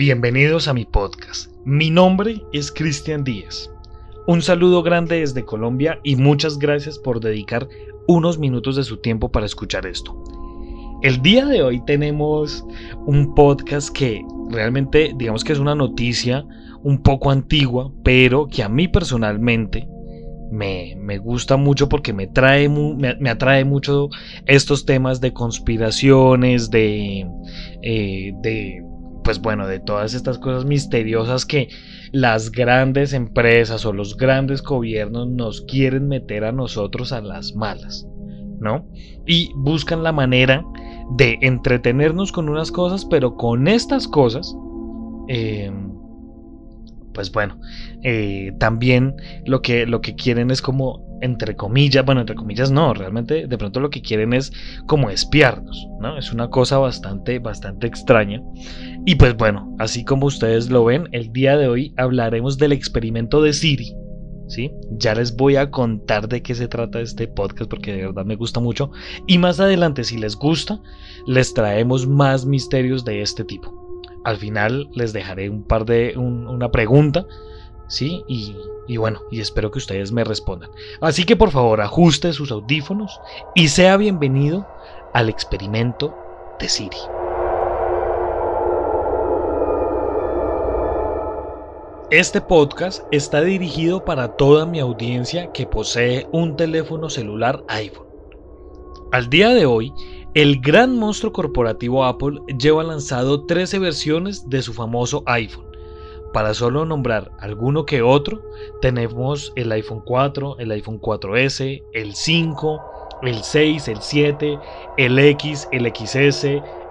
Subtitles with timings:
[0.00, 1.52] Bienvenidos a mi podcast.
[1.66, 3.70] Mi nombre es Cristian Díaz.
[4.26, 7.68] Un saludo grande desde Colombia y muchas gracias por dedicar
[8.08, 10.16] unos minutos de su tiempo para escuchar esto.
[11.02, 12.64] El día de hoy tenemos
[13.04, 16.46] un podcast que realmente digamos que es una noticia
[16.82, 19.86] un poco antigua, pero que a mí personalmente
[20.50, 24.08] me, gusta mucho porque me, trae, me, atrae mucho
[24.46, 27.28] estos temas de conspiraciones, de,
[27.82, 28.82] eh, de
[29.22, 31.68] pues bueno, de todas estas cosas misteriosas que
[32.12, 38.06] las grandes empresas o los grandes gobiernos nos quieren meter a nosotros a las malas,
[38.58, 38.86] ¿no?
[39.26, 40.64] Y buscan la manera
[41.16, 44.54] de entretenernos con unas cosas, pero con estas cosas,
[45.28, 45.70] eh,
[47.20, 47.60] pues bueno,
[48.02, 52.94] eh, también lo que, lo que quieren es como, entre comillas, bueno, entre comillas no,
[52.94, 54.50] realmente de pronto lo que quieren es
[54.86, 56.16] como espiarnos, ¿no?
[56.16, 58.40] Es una cosa bastante, bastante extraña.
[59.04, 63.42] Y pues bueno, así como ustedes lo ven, el día de hoy hablaremos del experimento
[63.42, 63.94] de Siri.
[64.48, 64.72] ¿Sí?
[64.92, 68.34] Ya les voy a contar de qué se trata este podcast porque de verdad me
[68.34, 68.90] gusta mucho.
[69.28, 70.80] Y más adelante, si les gusta,
[71.26, 73.79] les traemos más misterios de este tipo.
[74.24, 77.26] Al final les dejaré un par de una pregunta,
[77.88, 78.22] ¿sí?
[78.28, 80.70] Y, y bueno, y espero que ustedes me respondan.
[81.00, 83.20] Así que por favor, ajuste sus audífonos
[83.54, 84.66] y sea bienvenido
[85.14, 86.14] al experimento
[86.58, 86.98] de Siri.
[92.10, 98.08] Este podcast está dirigido para toda mi audiencia que posee un teléfono celular iPhone.
[99.12, 99.92] Al día de hoy,
[100.34, 105.66] el gran monstruo corporativo Apple lleva lanzado 13 versiones de su famoso iPhone.
[106.32, 108.40] Para solo nombrar alguno que otro,
[108.80, 112.80] tenemos el iPhone 4, el iPhone 4S, el 5,
[113.22, 114.58] el 6, el 7,
[114.98, 116.44] el X, el XS,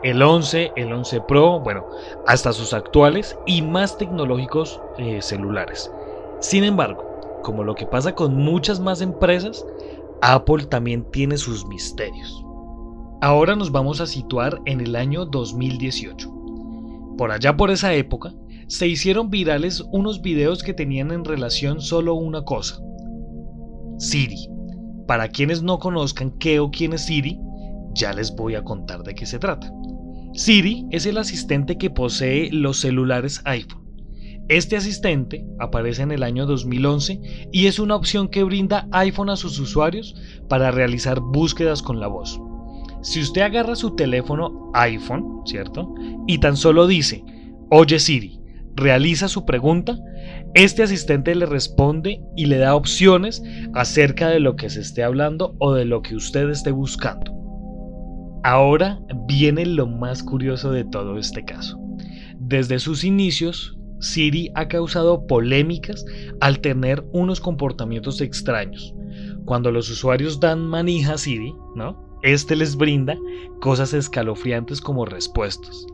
[0.04, 1.86] el 11, el 11 Pro, bueno,
[2.28, 5.90] hasta sus actuales y más tecnológicos eh, celulares.
[6.42, 9.66] Sin embargo, como lo que pasa con muchas más empresas,
[10.22, 12.44] Apple también tiene sus misterios.
[13.22, 16.32] Ahora nos vamos a situar en el año 2018.
[17.18, 18.34] Por allá por esa época,
[18.68, 22.80] se hicieron virales unos videos que tenían en relación solo una cosa.
[23.98, 24.48] Siri.
[25.06, 27.38] Para quienes no conozcan qué o quién es Siri,
[27.94, 29.70] ya les voy a contar de qué se trata.
[30.34, 33.84] Siri es el asistente que posee los celulares iPhone.
[34.48, 39.36] Este asistente aparece en el año 2011 y es una opción que brinda iPhone a
[39.36, 40.16] sus usuarios
[40.48, 42.40] para realizar búsquedas con la voz.
[43.02, 45.94] Si usted agarra su teléfono iPhone, ¿cierto?
[46.28, 47.24] Y tan solo dice,
[47.70, 48.40] oye Siri,
[48.76, 49.98] realiza su pregunta,
[50.54, 53.42] este asistente le responde y le da opciones
[53.74, 57.32] acerca de lo que se esté hablando o de lo que usted esté buscando.
[58.44, 61.78] Ahora viene lo más curioso de todo este caso.
[62.40, 66.06] Desde sus inicios, Siri ha causado polémicas
[66.40, 68.94] al tener unos comportamientos extraños.
[69.46, 72.09] Cuando los usuarios dan manija a Siri, ¿no?
[72.22, 73.18] Este les brinda
[73.62, 75.88] cosas escalofriantes como respuestas.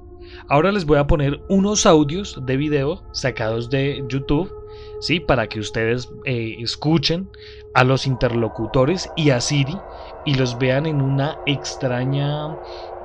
[0.47, 4.51] Ahora les voy a poner unos audios de video sacados de YouTube,
[4.99, 5.19] ¿sí?
[5.19, 7.29] Para que ustedes eh, escuchen
[7.73, 9.77] a los interlocutores y a Siri
[10.25, 12.49] y los vean en una extraña...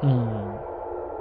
[0.03, 0.70] Mm,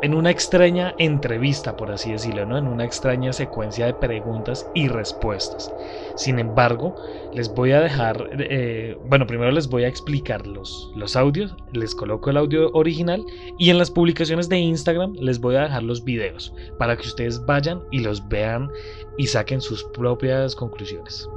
[0.02, 2.58] en una extraña entrevista, por así decirlo, ¿no?
[2.58, 5.74] en una extraña secuencia de preguntas y respuestas.
[6.16, 6.96] Sin embargo,
[7.34, 11.94] les voy a dejar, eh, bueno, primero les voy a explicar los, los audios, les
[11.94, 13.24] coloco el audio original
[13.58, 17.46] y en las publicaciones de Instagram les voy a dejar los videos para que ustedes
[17.46, 18.70] vayan y los vean
[19.18, 21.28] y saquen sus propias conclusiones.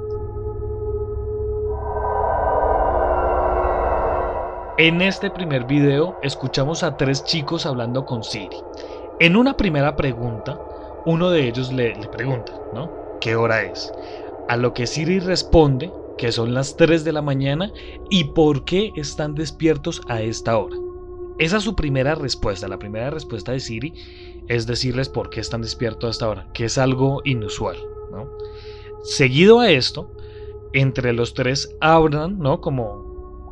[4.79, 8.57] En este primer video escuchamos a tres chicos hablando con Siri.
[9.19, 10.59] En una primera pregunta,
[11.05, 12.91] uno de ellos le, pregunta, ¿no?
[13.21, 13.93] ¿Qué hora es?
[14.49, 17.71] A lo que Siri responde que son las 3 de la mañana
[18.09, 20.75] y por qué están despiertos a esta hora.
[21.37, 22.67] Esa es su primera respuesta.
[22.67, 23.93] La primera respuesta de Siri
[24.47, 27.77] es decirles por qué están despiertos a esta hora, que es algo inusual,
[28.11, 28.27] ¿no?
[29.03, 30.09] Seguido a esto,
[30.73, 32.59] entre los tres hablan, ¿no?
[32.59, 33.02] Como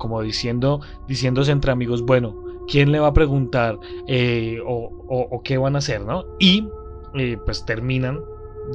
[0.02, 2.36] como diciendo, diciéndose entre amigos, bueno,
[2.68, 3.78] ¿quién le va a preguntar
[4.08, 6.26] eh, o, qué van a hacer, ¿no?
[6.40, 6.68] Y
[7.14, 8.20] eh, pues terminan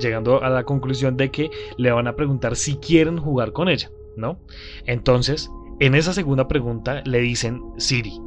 [0.01, 3.91] llegando a la conclusión de que le van a preguntar si quieren jugar con ella,
[4.17, 4.39] ¿no?
[4.85, 5.51] Entonces,
[5.81, 8.21] en esa segunda pregunta le dicen, Siri,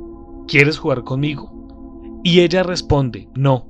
[0.46, 1.54] ¿quieres jugar conmigo?
[2.26, 3.70] Y ella responde, no,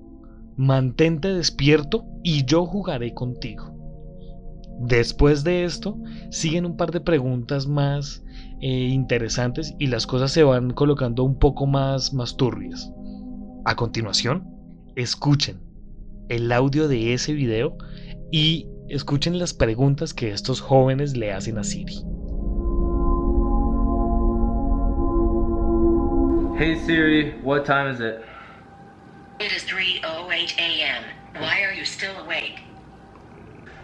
[0.58, 3.76] mantente despierto y yo jugaré contigo.
[4.80, 6.00] Después de esto,
[6.32, 8.24] siguen un par de preguntas más
[8.62, 12.92] eh, interesantes y las cosas se van colocando un poco más, más turbias.
[13.66, 14.48] A continuación,
[14.96, 15.62] escuchen
[16.30, 17.78] el audio de ese video
[18.32, 22.04] y escuchen las preguntas que estos jóvenes le hacen a Siri.
[26.58, 28.22] Hey Siri, what time is it?
[29.40, 31.04] It is 3.08 a.m.
[31.36, 32.60] Why are you still awake?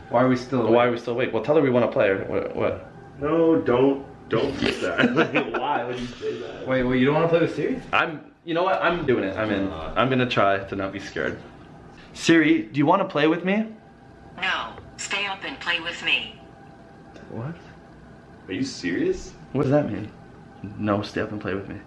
[0.09, 0.75] Why are we still awake?
[0.75, 1.31] Why are we still awake?
[1.33, 2.13] Well, tell her we want to play.
[2.13, 2.53] What?
[2.55, 2.91] what?
[3.21, 5.15] No, don't don't do that.
[5.15, 6.67] Like, why would you say that?
[6.67, 7.81] Wait, wait, you don't want to play with Siri?
[7.93, 8.31] I'm.
[8.43, 8.81] You know what?
[8.81, 9.35] I'm doing it.
[9.37, 9.67] I'm in.
[9.67, 9.93] Uh-huh.
[9.95, 11.39] I'm gonna try to not be scared.
[12.13, 13.67] Siri, do you want to play with me?
[14.41, 16.39] No, stay up and play with me.
[17.29, 17.55] What?
[18.47, 19.33] Are you serious?
[19.51, 20.11] What does that mean?
[20.77, 21.77] No, stay up and play with me.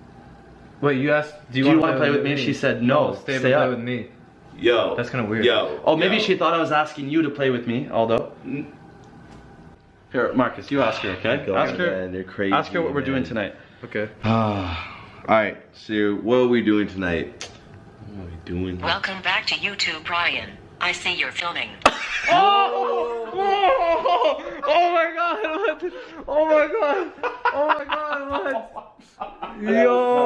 [0.80, 2.36] Wait, you asked, do you, Do you want to wanna play with me?
[2.36, 3.70] She said no, stay, up stay and play up.
[3.70, 4.08] with me.
[4.56, 4.94] Yo.
[4.96, 5.44] That's kinda weird.
[5.44, 5.80] Yo.
[5.84, 6.22] Oh, maybe yo.
[6.22, 7.88] she thought I was asking you to play with me.
[7.88, 8.32] Aldo.
[10.10, 11.44] Here, Marcus, you ask her, okay?
[11.44, 11.90] God, ask her.
[11.90, 12.54] man, they're crazy.
[12.54, 13.54] Ask her what we're doing tonight.
[13.84, 14.08] Okay.
[14.24, 15.04] Ah.
[15.28, 15.58] All right.
[15.74, 17.50] So, what are we doing tonight?
[18.14, 18.80] What are we doing?
[18.80, 20.56] Welcome back to YouTube, Brian.
[20.80, 21.70] I see you're filming.
[22.30, 23.14] Oh!
[23.40, 24.42] Oh!
[24.64, 25.38] Oh my god!
[25.80, 25.92] What?
[26.26, 27.12] Oh my god!
[27.54, 28.66] Oh my god!
[28.72, 29.62] What?
[29.62, 30.17] Yo!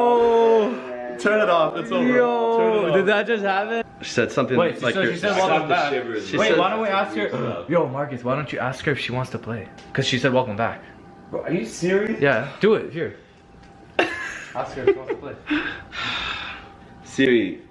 [1.88, 2.60] Turn it off.
[2.60, 2.88] It's over.
[2.88, 3.84] Yo, did that just happen?
[4.02, 5.92] She said something Wait, she like said, she said welcome back.
[5.92, 7.66] She Wait, said- why don't we ask her?
[7.68, 9.68] Yo, Marcus, why don't you ask her if she wants to play?
[9.92, 10.82] Cause she said welcome back.
[11.30, 12.20] Bro, are you serious?
[12.20, 13.16] Yeah, do it here.
[13.98, 15.34] ask her if she wants to play.
[17.04, 17.62] Siri.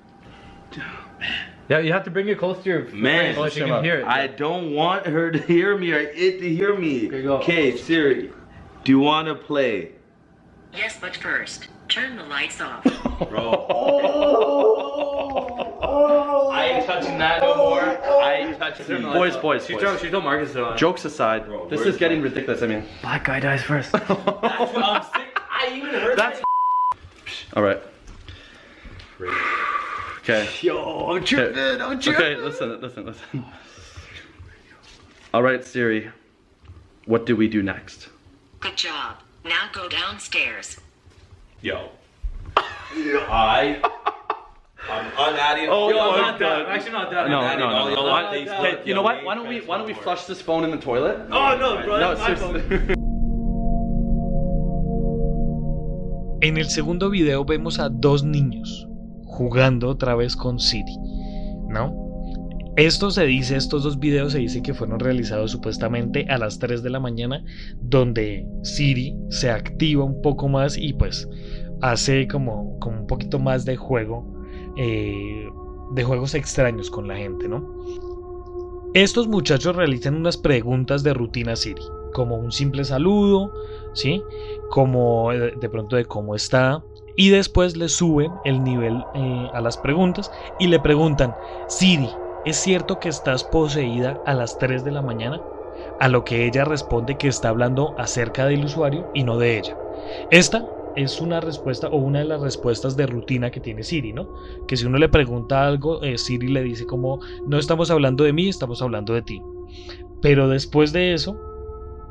[1.70, 4.06] Yeah, you have to bring it close to your Man, so she can hear it.
[4.06, 7.08] I don't want her to hear me or it to hear me.
[7.08, 7.38] Okay, go.
[7.38, 8.32] Okay, Siri.
[8.84, 9.92] Do you want to play?
[10.74, 12.86] Yes, but first, turn the lights off.
[13.30, 13.66] Bro.
[15.84, 16.50] Oh.
[16.52, 17.82] I ain't touching that no more.
[17.82, 19.84] I ain't touching Boys, boys, She boys.
[19.84, 20.74] told, she told Marcus to.
[20.78, 22.62] Jokes aside, Bro, this is getting my- ridiculous.
[22.62, 23.94] I mean, Black guy dies first.
[23.96, 24.02] I'm
[25.04, 25.40] sick.
[25.50, 26.42] I even heard That's.
[27.56, 27.82] All right.
[30.20, 30.48] Okay.
[30.62, 31.78] Yo, I'm Okay.
[31.80, 33.46] I'm Okay, listen, listen, listen.
[35.34, 36.12] All right, Siri.
[37.06, 38.10] What do we do next?
[38.60, 39.18] Good job.
[39.44, 40.78] Now go downstairs.
[41.62, 41.90] Yo.
[43.30, 43.82] I.
[44.90, 45.68] I'm unadding.
[45.70, 46.66] Oh, Yo, I'm my not that.
[46.66, 46.72] God.
[46.74, 47.30] Actually, not that.
[47.30, 47.96] No, I'm no, not no, that.
[47.96, 48.02] no.
[48.02, 48.62] I'm Why- not Hey, that.
[48.62, 49.24] Hey, you know what?
[49.24, 51.18] Why don't we why don't we flush this phone in the toilet?
[51.32, 52.00] Oh no, bro.
[52.00, 52.60] No, that's my phone.
[52.68, 52.96] seriously.
[56.44, 58.88] En el segundo video vemos a dos niños
[59.26, 60.98] jugando otra vez con Siri,
[61.70, 61.94] ¿no?
[62.78, 66.82] Esto se dice, estos dos videos se dice que fueron realizados supuestamente a las 3
[66.82, 67.44] de la mañana,
[67.80, 71.28] donde Siri se activa un poco más y pues
[71.82, 74.26] hace como, como un poquito más de juego,
[74.76, 75.50] eh,
[75.92, 77.66] de juegos extraños con la gente, ¿no?
[78.94, 81.84] Estos muchachos realizan unas preguntas de rutina Siri,
[82.14, 83.54] como un simple saludo,
[83.94, 84.22] ¿sí?
[84.70, 86.84] Como eh, de pronto de cómo está,
[87.16, 91.36] y después le suben el nivel eh, a las preguntas y le preguntan,
[91.68, 92.10] Siri,
[92.46, 95.42] ¿es cierto que estás poseída a las 3 de la mañana?
[96.00, 99.78] A lo que ella responde que está hablando acerca del usuario y no de ella.
[100.32, 104.30] Esta es una respuesta o una de las respuestas de rutina que tiene Siri, ¿no?
[104.68, 108.34] Que si uno le pregunta algo, eh, Siri le dice como, no estamos hablando de
[108.34, 109.42] mí, estamos hablando de ti.
[110.22, 111.40] Pero después de eso,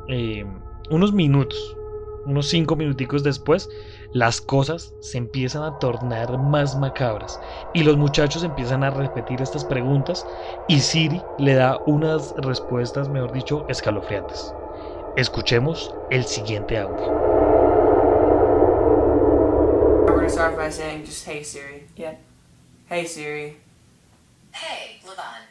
[0.09, 0.45] eh,
[0.89, 1.77] unos minutos,
[2.25, 3.69] unos cinco minuticos después,
[4.13, 7.39] las cosas se empiezan a tornar más macabras
[7.73, 10.25] y los muchachos empiezan a repetir estas preguntas
[10.67, 14.53] y Siri le da unas respuestas, mejor dicho, escalofriantes.
[15.15, 17.50] Escuchemos el siguiente audio.
[20.31, 21.83] We're gonna start by saying just hey Siri.
[21.97, 22.15] Yeah.
[22.87, 23.57] Hey Siri.
[24.53, 25.41] Hey, Levon.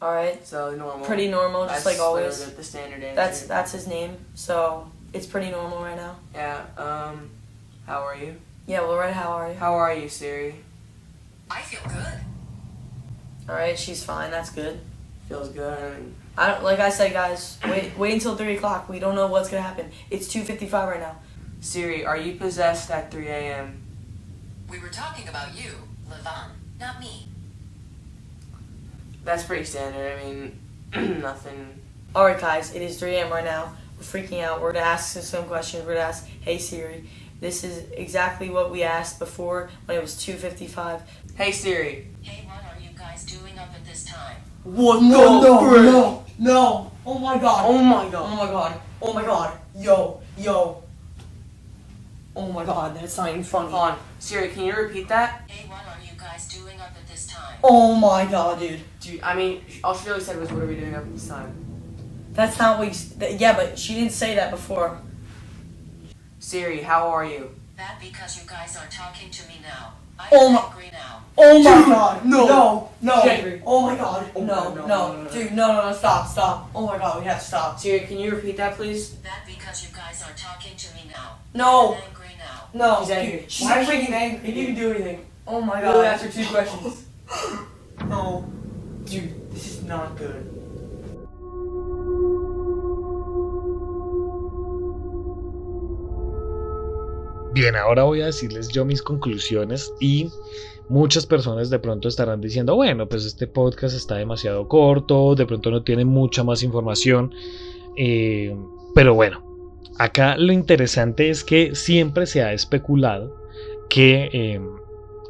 [0.00, 0.46] All right.
[0.46, 1.04] So normal.
[1.04, 2.38] Pretty normal, just like always.
[2.38, 3.16] literally The standard answer.
[3.16, 6.16] That's that's his name, so it's pretty normal right now.
[6.32, 6.64] Yeah.
[6.76, 7.30] Um,
[7.86, 8.36] how are you?
[8.66, 8.82] Yeah.
[8.82, 9.12] Well, right.
[9.12, 9.54] How are you?
[9.54, 10.54] How are you, Siri?
[11.50, 12.20] I feel good.
[13.48, 13.76] All right.
[13.76, 14.30] She's fine.
[14.30, 14.78] That's good.
[15.28, 15.78] Feels good.
[15.78, 17.58] I mean, I don't like I said, guys.
[17.68, 17.98] Wait.
[17.98, 18.88] Wait until three o'clock.
[18.88, 19.90] We don't know what's gonna happen.
[20.08, 21.16] It's two fifty-five right now.
[21.66, 23.80] Siri, are you possessed at 3 a.m.?
[24.68, 25.70] We were talking about you,
[26.10, 26.48] Levon,
[26.80, 27.28] not me.
[29.24, 30.18] That's pretty standard.
[30.18, 30.58] I mean,
[31.20, 31.78] nothing.
[32.14, 32.74] All right, guys.
[32.74, 33.30] It is three a.m.
[33.30, 33.74] right now.
[33.96, 34.60] We're freaking out.
[34.60, 35.86] We're gonna ask some- some questions.
[35.86, 37.08] We're gonna ask, "Hey Siri,
[37.40, 41.02] this is exactly what we asked before when it was two fifty-five.
[41.36, 42.08] Hey Siri.
[42.22, 44.36] Hey, what are you guys doing up at this time?
[44.64, 45.00] What?
[45.02, 46.92] No, no, no, no!
[47.06, 47.64] Oh my god!
[47.68, 48.26] Oh my god.
[48.32, 48.80] Oh my god!
[49.00, 49.56] Oh my god!
[49.76, 50.81] Yo, yo!
[52.34, 53.70] Oh my god, that's not even funny.
[53.70, 53.98] Hold on.
[54.18, 55.42] Siri, can you repeat that?
[55.48, 57.58] Hey, what are you guys doing up at this time?
[57.62, 58.80] Oh my god, dude.
[59.00, 61.28] Dude, I mean, all she really said was, what are we doing up at this
[61.28, 61.54] time?
[62.32, 62.94] That's not what you.
[63.20, 64.98] Th- yeah, but she didn't say that before.
[66.38, 67.50] Siri, how are you?
[67.76, 69.92] That because you guys are talking to me now.
[70.30, 70.60] Oh my.
[70.60, 71.22] Angry now.
[71.36, 72.24] Oh my god.
[72.24, 72.46] No.
[72.46, 72.90] No.
[73.02, 73.22] No.
[73.24, 73.62] Jeffrey.
[73.66, 74.30] Oh my god.
[74.34, 75.30] Oh, no, no, no, no, no.
[75.30, 75.96] Dude, no, no, no.
[75.96, 76.28] Stop.
[76.28, 76.70] Stop.
[76.74, 77.20] Oh my god.
[77.20, 77.78] We have to stop.
[77.78, 79.16] Siri, can you repeat that, please?
[79.16, 81.36] That because you guys are talking to me now.
[81.54, 81.98] No.
[82.74, 83.00] No.
[83.00, 83.44] She's angry.
[83.48, 84.50] She's Why freaking angry?
[84.50, 85.26] He didn't do anything.
[85.46, 86.04] Oh my god.
[86.04, 87.04] after two questions.
[88.08, 88.44] No.
[89.04, 90.62] Dude, this is not good.
[97.54, 100.30] Bien, ahora voy a decirles yo mis conclusiones y
[100.88, 105.70] muchas personas de pronto estarán diciendo, bueno, pues este podcast está demasiado corto, de pronto
[105.70, 107.34] no tiene mucha más información,
[107.96, 108.56] eh,
[108.94, 109.51] pero bueno,
[110.02, 113.36] acá lo interesante es que siempre se ha especulado
[113.88, 114.60] que eh,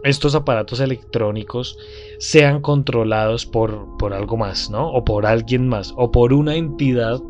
[0.04, 1.76] estos aparatos electrónicos
[2.18, 4.88] sean controlados por, por algo más, ¿no?
[4.90, 7.20] O por alguien más, o por una entidad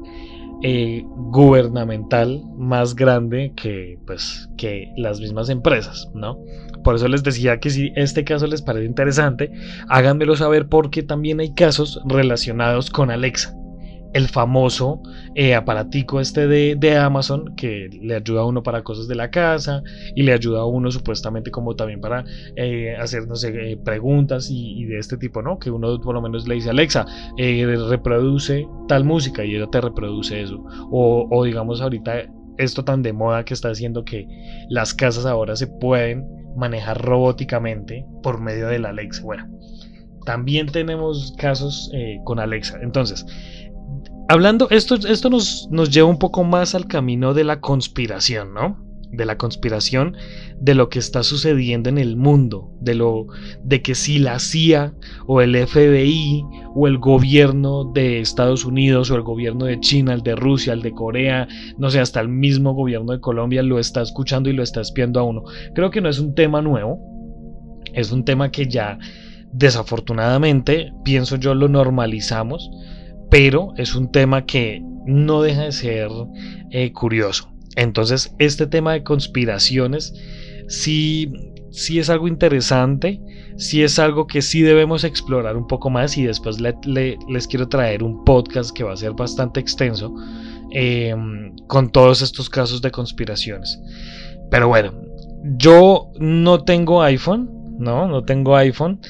[0.62, 6.38] eh, gubernamental más grande que, pues, que las mismas empresas, ¿no?
[6.84, 9.50] Por eso les decía que si este caso les parece interesante,
[9.88, 13.54] háganmelo saber porque también hay casos relacionados con Alexa,
[14.12, 15.02] el famoso
[15.34, 19.30] eh, aparatico este de, de Amazon que le ayuda a uno para cosas de la
[19.30, 19.82] casa
[20.14, 22.24] y le ayuda a uno supuestamente como también para
[22.56, 25.58] eh, hacer, no sé, eh, preguntas y, de este tipo, ¿no?
[25.58, 27.06] Que uno por lo menos le dice Alexa,
[27.38, 30.64] eh, reproduce tal música y ella te reproduce eso.
[30.90, 32.24] O, digamos ahorita
[32.58, 34.26] esto tan de moda que está haciendo que
[34.68, 36.26] las casas ahora se pueden
[36.56, 39.22] manejar robóticamente por medio de la Alexa.
[39.22, 39.48] Bueno,
[40.26, 41.90] también tenemos casos
[42.24, 42.78] con Alexa.
[42.82, 43.26] Entonces,
[44.32, 48.82] hablando, esto, esto nos, nos lleva un poco más al camino de la conspiración, ¿no?
[49.10, 50.16] De la conspiración
[50.58, 53.26] de lo que está sucediendo en el mundo, de lo
[53.62, 54.94] de que si la CIA
[55.26, 60.22] o el FBI o el gobierno de Estados Unidos o el gobierno de China, el
[60.22, 61.46] de Rusia, el de Corea,
[61.76, 65.20] no sé, hasta el mismo gobierno de Colombia lo está escuchando y lo está espiando
[65.20, 65.42] a uno.
[65.74, 66.98] Creo que no es un tema nuevo,
[67.92, 68.98] es un tema que ya
[69.52, 72.70] desafortunadamente, pienso yo, lo normalizamos,
[73.32, 76.10] pero es un tema que no deja de ser
[76.70, 77.50] eh, curioso.
[77.76, 80.12] Entonces, este tema de conspiraciones
[80.68, 81.32] sí,
[81.70, 83.22] sí es algo interesante,
[83.56, 87.48] sí es algo que sí debemos explorar un poco más y después le- le- les
[87.48, 90.14] quiero traer un podcast que va a ser bastante extenso
[90.74, 91.14] eh,
[91.68, 93.80] con todos estos casos de conspiraciones.
[94.50, 94.92] Pero bueno,
[95.56, 97.48] yo no tengo iPhone,
[97.78, 99.00] no, no tengo iPhone.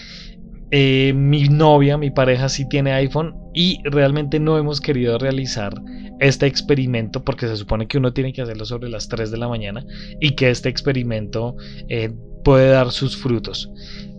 [0.70, 5.74] Eh, mi novia, mi pareja sí tiene iPhone y realmente no hemos querido realizar
[6.20, 9.48] este experimento porque se supone que uno tiene que hacerlo sobre las 3 de la
[9.48, 9.84] mañana
[10.20, 11.56] y que este experimento
[11.88, 12.12] eh,
[12.44, 13.70] puede dar sus frutos.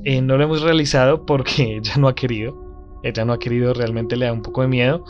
[0.04, 4.16] Eh, no lo hemos realizado porque ella no ha querido, ella no ha querido, realmente
[4.16, 5.06] le da un poco de miedo.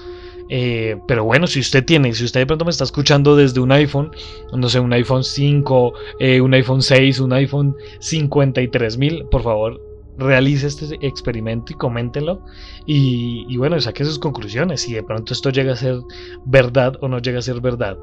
[0.50, 3.72] Eh, pero bueno, si usted tiene, si usted de pronto me está escuchando desde un
[3.72, 4.12] iPhone,
[4.56, 9.82] no sé, un iPhone 5, eh, un iPhone 6, un iPhone 53000, por favor,
[10.18, 12.42] realice este experimento y coméntenlo.
[12.86, 14.82] Y, y bueno, saque sus conclusiones.
[14.82, 16.00] Si de pronto esto llega a ser
[16.46, 17.98] verdad o no llega a ser verdad.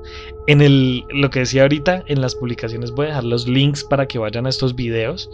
[0.46, 4.06] En el, lo que decía ahorita, en las publicaciones voy a dejar los links para
[4.06, 5.30] que vayan a estos videos.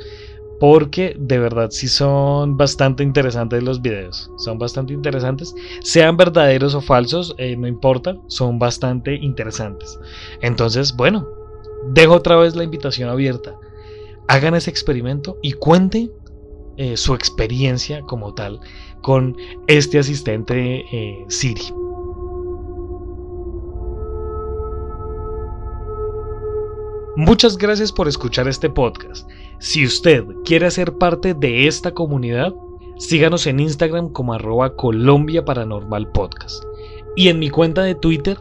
[0.59, 4.31] Porque de verdad sí son bastante interesantes los videos.
[4.39, 5.55] Son bastante interesantes.
[5.83, 8.17] Sean verdaderos o falsos, eh, no importa.
[8.29, 9.99] Son bastante interesantes.
[10.41, 11.29] Entonces, bueno,
[11.93, 13.55] dejo otra vez la invitación abierta.
[14.29, 16.11] Hagan ese experimento y cuenten
[16.77, 18.61] eh, su experiencia como tal
[19.03, 21.73] con este asistente eh, Siri.
[27.17, 29.27] Muchas gracias por escuchar este podcast.
[29.59, 32.53] Si usted quiere ser parte de esta comunidad,
[32.99, 36.63] síganos en Instagram como arroba Colombia Paranormal Podcast
[37.17, 38.39] y en mi cuenta de Twitter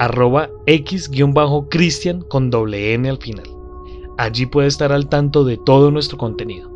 [0.00, 3.48] arroba x-cristian con doble n al final.
[4.18, 6.75] Allí puede estar al tanto de todo nuestro contenido.